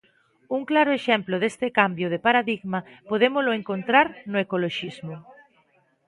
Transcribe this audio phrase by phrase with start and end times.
[0.55, 5.15] Un claro exemplo deste cambio de paradigma podémolo encontrar no ecoloxismo.